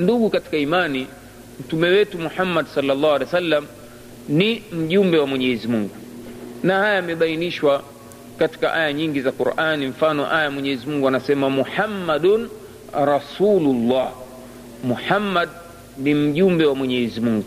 [0.00, 1.06] Ndugu katika imani,
[1.60, 3.66] mtume wetu Muhammad sallallahu alaihi wasallam
[4.28, 5.90] ni mjumbe wa Mwenyezi Mungu,
[6.62, 7.82] na haya yamebainishwa
[8.38, 9.86] katika aya nyingi za Qur'ani.
[9.86, 12.48] Mfano, aya Mwenyezi Mungu anasema Muhammadun
[12.92, 14.12] rasulullah,
[14.84, 15.48] Muhammad
[15.98, 17.46] ni mjumbe wa Mwenyezi Mungu.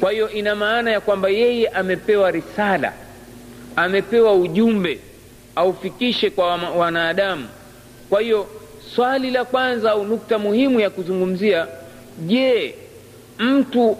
[0.00, 2.92] Kwa hiyo ina maana ya kwamba yeye amepewa risala,
[3.76, 4.98] amepewa ujumbe
[5.56, 7.48] aufikishe kwa wanadamu.
[8.10, 8.46] Kwa hiyo
[8.94, 11.66] swali la kwanza au nukta muhimu ya kuzungumzia,
[12.26, 12.74] je,
[13.38, 13.96] mtu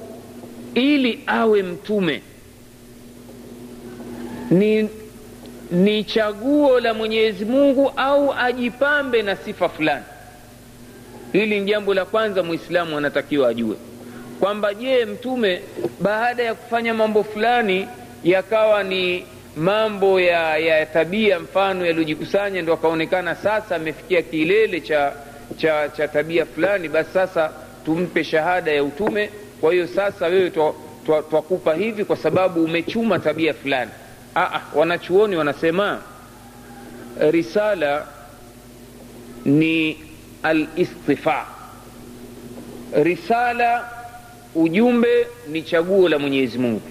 [0.74, 2.23] ili awe mtume
[4.51, 4.88] ni,
[5.70, 10.05] ni chaguo la Mwenyezi Mungu au ajipambe na sifa fulani?
[11.32, 13.77] Hili ni jambo la kwanza mwislamu anatakiwa ajue
[14.41, 15.60] kwamba, je, mtume
[16.01, 17.88] baada ya kufanya mambo fulani
[18.24, 19.24] yakawa ni
[19.56, 25.12] mambo ya, ya tabia mfano yaliyojikusanya ndo akaonekana sasa amefikia kilele cha,
[25.56, 27.50] cha, cha tabia fulani, basi sasa
[27.84, 29.30] tumpe shahada ya utume.
[29.60, 30.50] Kwa hiyo sasa wewe
[31.30, 33.90] twakupa hivi kwa sababu umechuma tabia fulani.
[34.37, 36.01] Aa, wanachuoni wanasema
[37.30, 38.07] risala
[39.45, 39.98] ni
[40.42, 41.46] alistifa.
[43.02, 43.88] Risala,
[44.54, 46.82] ujumbe ni chaguo la Mwenyezi Mungu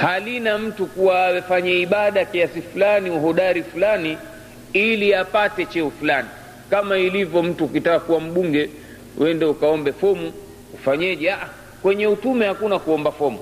[0.00, 4.18] halina mtu kuwa afanye ibada kiasi fulani uhodari fulani
[4.72, 6.28] ili apate cheo fulani,
[6.70, 8.70] kama ilivyo mtu ukitaka kuwa mbunge
[9.18, 10.32] uende ukaombe fomu
[10.74, 11.30] ufanyeje?
[11.32, 11.48] Ah,
[11.82, 13.38] kwenye utume hakuna kuomba fomu,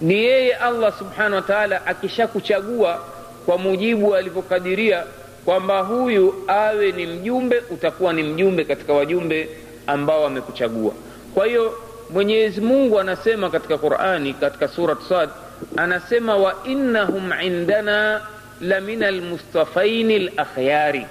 [0.00, 3.04] ni yeye Allah subhanahu wa ta'ala akishakuchagua
[3.46, 5.04] kwa mujibu alivyokadiria
[5.44, 9.48] kwamba huyu awe ni mjumbe, utakuwa ni mjumbe katika wajumbe
[9.86, 10.92] ambao amekuchagua.
[11.34, 11.74] Kwa hiyo
[12.10, 15.28] Mwenyezi Mungu anasema katika Qur'ani, katika surat Sad
[15.76, 18.20] anasema wa innahum indana
[18.60, 21.06] la min almustafaini lakhyari,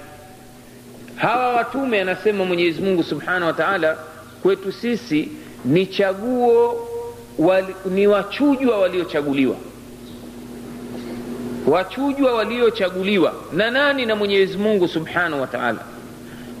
[1.16, 3.96] hawa watume, anasema Mwenyezi Mungu subhanahu wa taala,
[4.42, 5.28] kwetu sisi
[5.64, 6.88] ni chaguo
[7.38, 9.56] wali, ni wachujwa waliochaguliwa,
[11.66, 14.06] wachujwa waliochaguliwa na nani?
[14.06, 15.78] Na Mwenyezi Mungu subhanahu wa taala.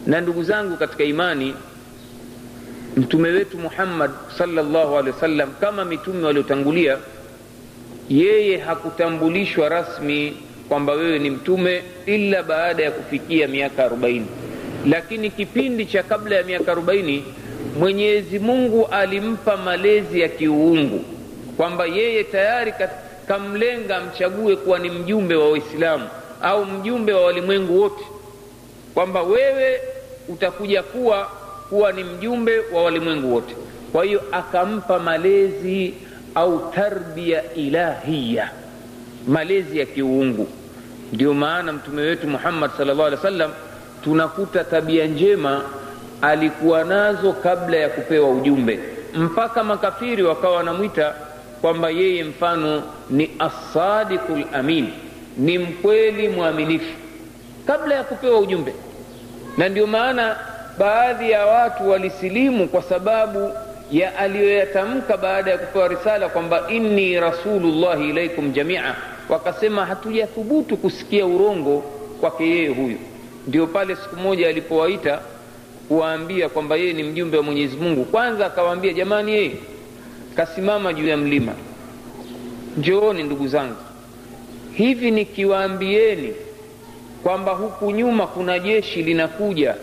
[0.06, 1.54] Na ndugu zangu katika imani,
[2.96, 6.98] mtume wetu Muhammad sallallahu alaihi wasallam kama mitume waliotangulia
[8.08, 10.36] yeye hakutambulishwa rasmi
[10.68, 14.26] kwamba wewe ni mtume ila baada ya kufikia miaka arobaini,
[14.90, 17.24] lakini kipindi cha kabla ya miaka arobaini
[17.78, 21.04] Mwenyezi Mungu alimpa malezi ya kiuungu
[21.56, 22.72] kwamba yeye tayari
[23.28, 26.08] kamlenga amchague kuwa ni mjumbe wa Waislamu
[26.42, 28.04] au mjumbe wa walimwengu wote,
[28.94, 29.80] kwamba wewe
[30.28, 31.28] utakuja kuwa
[31.68, 33.54] kuwa ni mjumbe wa walimwengu wote.
[33.92, 35.94] Kwa hiyo akampa malezi
[36.34, 38.50] au tarbia ilahiya,
[39.26, 40.48] malezi ya kiuungu.
[41.12, 43.50] Ndio maana mtume wetu Muhammad sallallahu alaihi wasallam
[44.04, 45.62] tunakuta tabia njema
[46.22, 48.80] alikuwa nazo kabla ya kupewa ujumbe,
[49.14, 51.14] mpaka makafiri wakawa wanamwita
[51.60, 54.88] kwamba yeye mfano ni as-sadiqul amin,
[55.36, 56.94] ni mkweli mwaminifu
[57.66, 58.74] kabla ya kupewa ujumbe.
[59.56, 60.36] Na ndio maana
[60.78, 63.50] baadhi ya watu walisilimu kwa sababu
[63.92, 68.94] ya aliyoyatamka baada ya kupewa risala kwamba inni rasulullahi ilaikum jamia,
[69.28, 71.80] wakasema hatujathubutu kusikia urongo
[72.20, 72.98] kwake yeye huyu.
[73.46, 75.20] Ndio pale siku moja alipowaita
[75.88, 79.52] kuwaambia kwamba yeye ni mjumbe wa Mwenyezi Mungu, kwanza akawaambia jamani, yeye
[80.36, 81.52] kasimama juu ya mlima,
[82.76, 83.76] njooni ndugu zangu,
[84.72, 86.32] hivi nikiwaambieni
[87.22, 89.74] kwamba huku nyuma kuna jeshi linakuja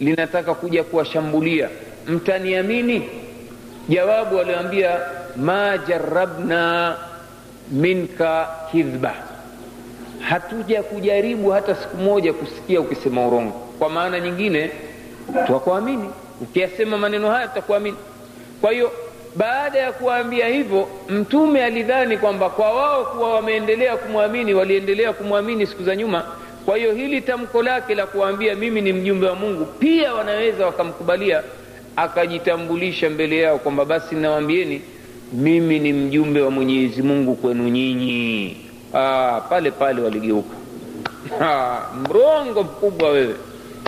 [0.00, 1.68] linataka kuja kuwashambulia,
[2.08, 3.02] mtaniamini?
[3.88, 5.00] Jawabu walioambia
[5.36, 6.96] ma jarabna
[7.70, 9.14] minka kidhba,
[10.20, 13.52] hatuja kujaribu hata siku moja kusikia ukisema urongo.
[13.78, 14.70] Kwa maana nyingine,
[15.46, 16.10] twakuamini
[16.40, 17.96] ukiyasema maneno haya tutakuamini.
[18.60, 18.92] Kwa hiyo
[19.36, 25.82] baada ya kuwaambia hivyo, Mtume alidhani kwamba kwa wao kuwa wameendelea kumwamini, waliendelea kumwamini siku
[25.84, 26.24] za nyuma.
[26.64, 31.42] Kwa hiyo hili tamko lake la kuwaambia mimi ni mjumbe wa Mungu pia wanaweza wakamkubalia
[31.96, 34.82] akajitambulisha mbele yao kwamba basi nawaambieni
[35.32, 38.56] mimi ni mjumbe wa Mwenyezi Mungu kwenu nyinyi.
[38.94, 40.56] Ah, pale pale waligeuka.
[42.08, 43.34] Mrongo mkubwa wewe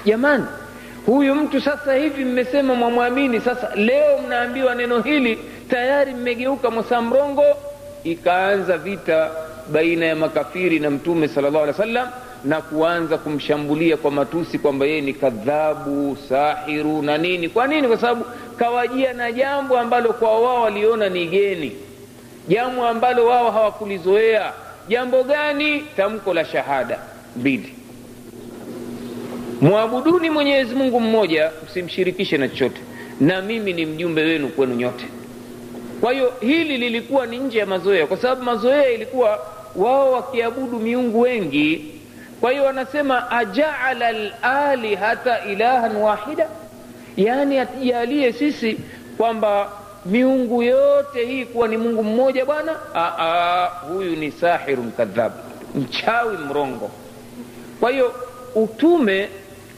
[0.05, 0.45] jamani!
[1.06, 5.39] Huyu mtu sasa hivi mmesema mwamwamini, sasa leo mnaambiwa neno hili
[5.71, 7.43] tayari mmegeuka mwasa mrongo.
[8.05, 9.31] Ikaanza vita
[9.73, 12.09] baina ya makafiri na Mtume sallallahu alaihi wasallam
[12.44, 17.49] na kuanza kumshambulia kwa matusi kwamba yeye ni kadhabu, sahiru na nini.
[17.49, 17.88] Kwa nini?
[17.88, 18.25] Kwa sababu
[18.56, 21.73] kawajia na jambo ambalo kwa wao waliona ni geni,
[22.49, 24.52] jambo ambalo wao hawakulizoea.
[24.88, 25.81] Jambo gani?
[25.96, 26.99] Tamko la shahada
[27.37, 27.75] mbili.
[29.61, 32.81] mwabuduni mwenyezi mungu mmoja msimshirikishe na chochote
[33.20, 35.05] na mimi ni mjumbe wenu kwenu nyote
[36.00, 41.20] kwa hiyo hili lilikuwa ni nje ya mazoea kwa sababu mazoea ilikuwa wao wakiabudu miungu
[41.20, 41.85] wengi
[42.41, 46.49] kwa hiyo wanasema ajaala lalihata ilahan wahida?
[47.17, 48.77] Yaani atujalie sisi
[49.17, 49.69] kwamba
[50.07, 52.73] miungu yote hii kuwa ni mungu mmoja bwana?
[53.89, 55.33] Huyu ni sahirun kadhab
[55.75, 56.91] mchawi mrongo.
[57.81, 58.15] Kwa hiyo
[58.55, 59.29] utume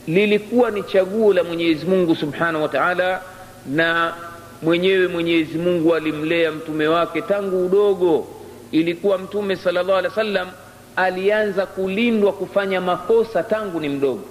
[0.07, 3.21] lilikuwa ni chaguo la mwenyezi mungu subhanahu wa taala
[3.65, 4.13] na
[4.61, 8.27] mwenyewe mwenyezi mungu alimlea mtume wake tangu udogo.
[8.71, 10.47] Ilikuwa mtume sala llah alehi wa sallam
[10.97, 14.21] alianza kulindwa kufanya makosa tangu ni mdogo.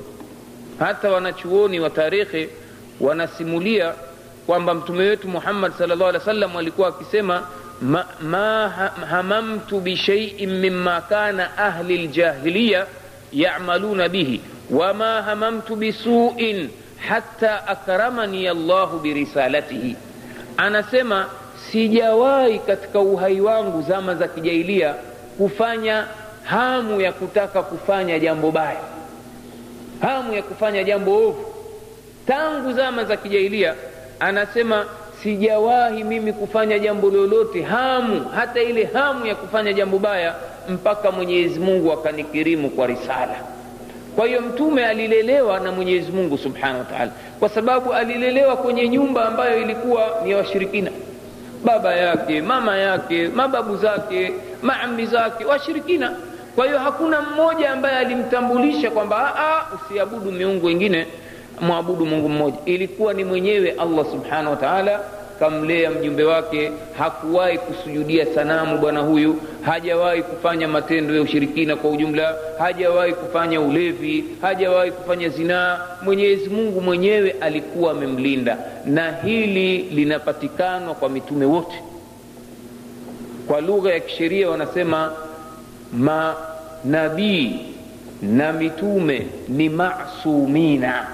[0.78, 2.48] Hata wanachuoni wa tarikhi
[3.00, 3.92] wanasimulia
[4.46, 7.42] kwamba mtume wetu muhammad sallallahu alaihi wasallam alikuwa akisema
[7.82, 8.68] ma, ma
[9.10, 12.86] hamamtu bishaiin mimma kana ahli ljahiliya
[13.32, 14.40] yamaluna bihi
[14.70, 16.70] wama hamamtu bisuin
[17.08, 19.96] hata akramani allahu birisalatihi
[20.56, 21.26] anasema
[21.72, 24.94] sijawahi katika uhai wangu zama za kijahilia
[25.38, 26.06] kufanya
[26.46, 28.80] hamu ya kutaka kufanya jambo baya.
[30.00, 31.44] Hamu ya kufanya jambo ovu.
[32.26, 33.74] Tangu zama za kijailia
[34.20, 34.84] anasema
[35.22, 40.34] sijawahi mimi kufanya jambo lolote hamu hata ile hamu ya kufanya jambo baya
[40.68, 43.34] mpaka mwenyezi mungu akanikirimu kwa risala.
[44.16, 47.10] Kwa hiyo mtume alilelewa na mwenyezi mungu subhanahu wa taala.
[47.40, 50.90] Kwa sababu alilelewa kwenye nyumba ambayo ilikuwa ni ya washirikina.
[51.64, 54.32] Baba yake mama yake mababu zake
[54.62, 56.12] maambi zake washirikina
[56.56, 59.34] kwa hiyo hakuna mmoja ambaye alimtambulisha kwamba
[59.74, 61.06] usiabudu miungu wengine
[61.60, 62.56] mwabudu mungu mmoja.
[62.64, 65.00] Ilikuwa ni mwenyewe allah subhanahu wa taala
[65.40, 66.72] kamlea mjumbe wake.
[66.98, 74.24] Hakuwahi kusujudia sanamu bwana huyu hajawahi kufanya matendo ya ushirikina kwa ujumla hajawahi kufanya ulevi
[74.42, 81.82] hajawahi kufanya zinaa mwenyezi mungu mwenyewe alikuwa amemlinda na hili linapatikanwa kwa mitume wote.
[83.46, 85.12] Kwa lugha ya kisheria wanasema
[86.84, 87.60] manabii
[88.22, 91.06] na mitume ni masumina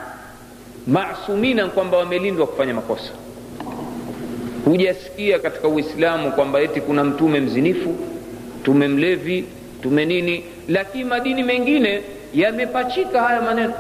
[0.87, 3.13] masumina kwamba wamelindwa kufanya makosa.
[4.65, 7.97] Hujasikia katika uislamu kwamba eti kuna mtume mzinifu
[8.61, 9.45] mtume mlevi
[9.79, 12.03] mtume nini lakini madini mengine
[12.35, 13.75] yamepachika haya maneno.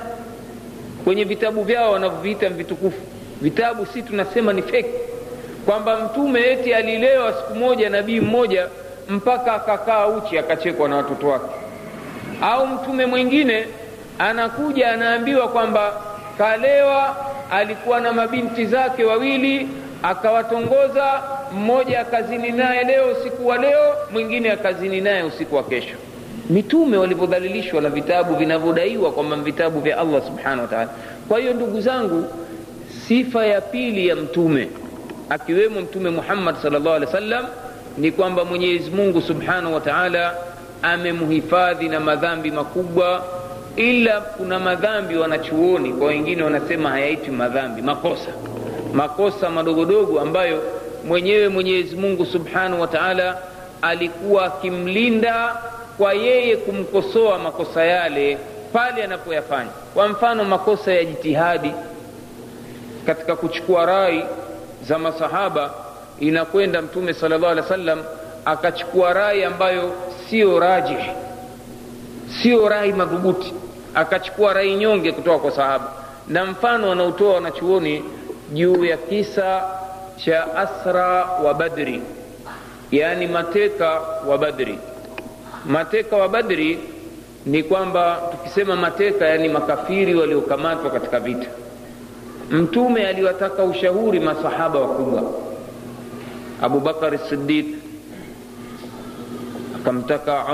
[1.04, 3.00] Kwenye vitabu vyao wanavyoviita vitukufu.
[3.42, 4.90] Vitabu si tunasema ni feki
[5.66, 8.68] kwamba mtume eti alilewa siku moja nabii mmoja
[9.08, 11.61] mpaka akakaa uchi akachekwa na watoto wake
[12.42, 13.66] au mtume mwingine
[14.18, 15.92] anakuja anaambiwa kwamba
[16.38, 17.16] kalewa
[17.50, 19.68] alikuwa na mabinti zake wawili
[20.02, 21.22] akawatongoza
[21.54, 25.94] mmoja akazini naye leo usiku wa leo mwingine akazini naye usiku wa kesho.
[26.50, 30.90] Mitume walivyodhalilishwa na vitabu vinavyodaiwa kwamba vitabu vya allah subhanahu wa taala.
[31.28, 32.24] Kwa hiyo ndugu zangu
[33.08, 34.68] sifa ya pili ya mtume
[35.30, 37.46] akiwemo mtume muhammad salllah alih wa sallam
[37.98, 40.34] ni kwamba mwenyezi mungu subhanahu wa taala
[40.82, 43.24] amemhifadhi na madhambi makubwa
[43.76, 48.30] ila kuna madhambi wanachuoni kwa wengine wanasema hayaitwi madhambi makosa.
[48.92, 50.62] Makosa madogodogo ambayo
[51.06, 53.38] mwenyewe mwenyezi mungu subhanahu wa taala
[53.82, 55.56] alikuwa akimlinda
[55.98, 58.38] kwa yeye kumkosoa makosa yale
[58.72, 59.70] pale anapoyafanya.
[59.94, 61.72] Kwa mfano makosa ya jitihadi.
[63.06, 64.24] Katika kuchukua rai
[64.82, 65.70] za masahaba
[66.20, 69.92] inakwenda mtume sallallahu alaihi wasallam wa sallam akachukua rai ambayo
[70.32, 71.12] siyo rajih
[72.40, 73.52] sio rai madhubuti
[73.94, 75.92] akachukua rai nyonge kutoka kwa sahaba.
[76.28, 78.04] Na mfano wanaotoa wanachuoni
[78.52, 79.62] juu ya kisa
[80.16, 82.02] cha asra wa badri
[82.90, 84.78] yaani mateka wa badri.
[85.66, 86.78] Mateka wa badri
[87.46, 91.48] ni kwamba tukisema mateka yani makafiri waliokamatwa katika vita.
[92.50, 95.22] Mtume aliwataka ushauri masahaba wakubwa.
[96.62, 97.81] Abubakar sidiq
[99.82, 100.44] akamtaka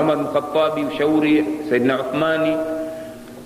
[0.00, 2.56] umar khatabi ushauri saidna uthmani.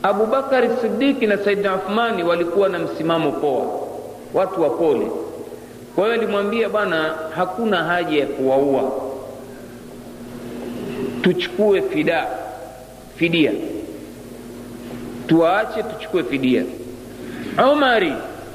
[0.03, 3.67] Abubakari sidiki na saidna uthmani walikuwa na msimamo poa.
[4.35, 5.11] Watu wa pole.
[5.95, 8.93] Kwa hiyo alimwambia bwana hakuna haja ya kuwaua.
[11.23, 12.27] Tuchukue fida
[13.17, 13.53] fidia.
[15.27, 16.63] Tuwaache tuchukue fidia.
[17.73, 18.13] Umari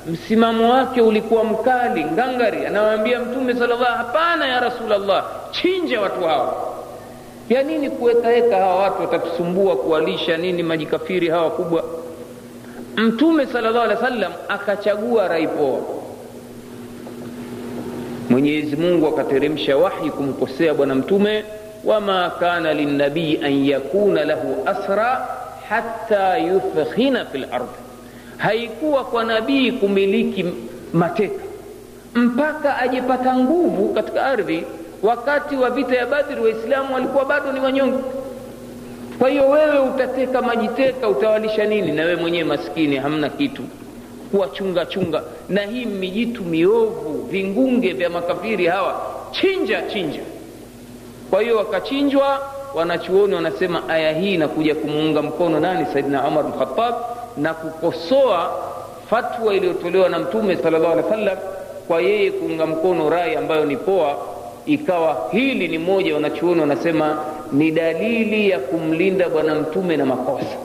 [0.08, 2.66] msimamo wake ulikuwa mkali ngangari.
[2.66, 6.74] Anawaambia mtume sala llah hapana ya rasulllah chinja watu hawa
[7.50, 11.84] ya nini kuwekaweka hawa watu watatusumbua kuwalisha nini majikafiri hawa kubwa
[12.98, 15.80] mtume sala llahu wasallam wa sallam akachagua rai poa.
[18.30, 21.46] Mwenyezi mungu akateremsha wahi kumkosea bwana mtume
[21.84, 25.28] wama kana linabii an yakuna lahu asra
[25.70, 27.68] hata yuthkhina fi lardi
[28.38, 30.46] haikuwa kwa nabii kumiliki
[30.94, 31.44] mateka.
[32.16, 34.64] Mpaka ajepata nguvu katika ardhi
[35.04, 37.98] wakati wa vita ya badri waislamu walikuwa bado ni wanyonge.
[39.20, 41.92] Kwa hiyo wewe utateka majiteka utawalisha nini?
[41.92, 43.64] Na wewe mwenyewe maskini hamna kitu.
[44.32, 45.24] Kuwachunga chunga.
[45.50, 50.22] Na hii mijitu miovu vingunge vya makafiri hawa chinja chinja.
[51.30, 52.40] Kwa hiyo wakachinjwa
[52.76, 55.86] wanachuoni wanasema aya hii inakuja kumuunga mkono nani?
[55.94, 56.96] Saidina umar bnukhatab
[57.38, 58.52] na kukosoa
[59.10, 61.44] fatwa iliyotolewa na mtume sallallahu alaihi wasallam wa
[61.88, 64.18] kwa yeye kuunga mkono rai ambayo ni poa
[64.66, 67.18] ikawa hili ni moja wanachuoni wanasema
[67.52, 70.56] ni dalili ya kumlinda bwana mtume na makosa.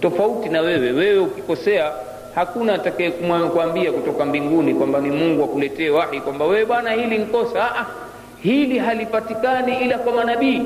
[0.00, 1.92] Tofauti na wewe wewe ukikosea
[2.34, 3.10] hakuna atakaye
[3.52, 7.86] kuambia kutoka mbinguni kwamba ni mungu akuletee wahi kwamba wewe bwana hili nkosa Aa,
[8.42, 10.62] hili halipatikani ila kwa manabii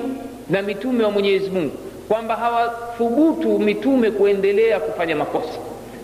[0.50, 1.72] na mitume wa mwenyezi mungu
[2.08, 5.58] kwamba hawathubutu mitume kuendelea kufanya makosa.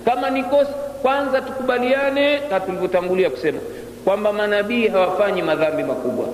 [0.04, 3.58] Kama ni kosa kwanza tukubaliane ka tulivyotangulia kusema
[4.04, 6.24] kwamba manabii hawafanyi madhambi makubwa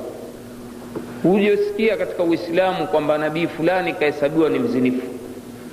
[1.29, 5.07] hujosikia katika uislamu kwamba nabii fulani kahesabiwa ni mzinifu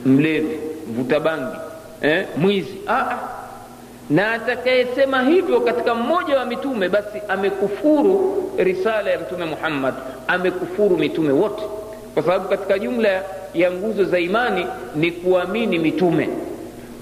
[0.05, 0.59] mlevi
[0.91, 1.55] mvuta bangi
[2.01, 2.77] eh, mwizi.
[2.87, 3.17] Ah,
[4.09, 9.93] na atakayesema hivyo katika mmoja wa mitume basi amekufuru risala ya mtume muhammad
[10.27, 11.63] amekufuru mitume wote.
[12.13, 14.65] Kwa sababu katika jumla ya nguzo za imani
[14.95, 16.29] ni kuamini mitume.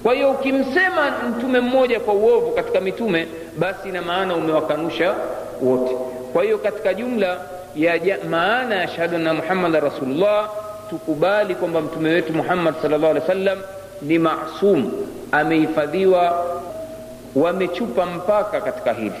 [0.02, 3.26] Kwa hiyo ukimsema mtume mmoja kwa uovu katika mitume
[3.58, 5.14] basi ina maana umewakanusha
[5.62, 5.96] wote.
[6.32, 7.40] Kwa hiyo katika jumla
[7.76, 10.48] ya maana ya shahada na muhammad rasulullah
[10.90, 13.58] tukubali kwamba mtume wetu muhammad salllah alih wa sallam
[14.02, 14.92] ni masum
[15.32, 16.46] amehifadhiwa
[17.34, 19.12] wamechupa mpaka katika hili